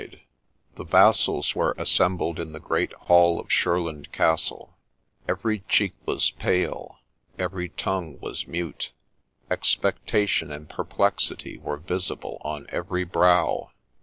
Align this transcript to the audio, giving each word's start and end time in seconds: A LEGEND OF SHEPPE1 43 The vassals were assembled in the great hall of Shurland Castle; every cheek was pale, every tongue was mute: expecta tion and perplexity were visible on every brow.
A 0.01 0.03
LEGEND 0.07 0.15
OF 0.15 0.17
SHEPPE1 0.17 0.77
43 0.77 0.77
The 0.85 0.89
vassals 0.91 1.55
were 1.55 1.75
assembled 1.77 2.39
in 2.39 2.53
the 2.53 2.59
great 2.59 2.91
hall 2.93 3.39
of 3.39 3.49
Shurland 3.49 4.11
Castle; 4.11 4.75
every 5.29 5.59
cheek 5.69 5.93
was 6.07 6.31
pale, 6.31 6.97
every 7.37 7.69
tongue 7.69 8.17
was 8.19 8.47
mute: 8.47 8.93
expecta 9.51 10.27
tion 10.27 10.51
and 10.51 10.67
perplexity 10.67 11.59
were 11.59 11.77
visible 11.77 12.39
on 12.43 12.65
every 12.69 13.03
brow. 13.03 13.69